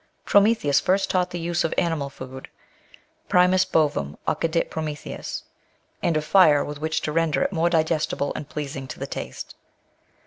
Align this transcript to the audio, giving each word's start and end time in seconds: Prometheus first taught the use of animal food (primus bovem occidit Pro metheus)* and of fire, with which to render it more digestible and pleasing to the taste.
Prometheus 0.25 0.79
first 0.79 1.11
taught 1.11 1.29
the 1.29 1.37
use 1.39 1.63
of 1.63 1.75
animal 1.77 2.09
food 2.09 2.49
(primus 3.29 3.65
bovem 3.65 4.17
occidit 4.27 4.71
Pro 4.71 4.81
metheus)* 4.81 5.43
and 6.01 6.17
of 6.17 6.25
fire, 6.25 6.65
with 6.65 6.79
which 6.81 7.01
to 7.01 7.11
render 7.11 7.43
it 7.43 7.53
more 7.53 7.69
digestible 7.69 8.33
and 8.35 8.49
pleasing 8.49 8.87
to 8.87 8.97
the 8.97 9.05
taste. 9.05 9.53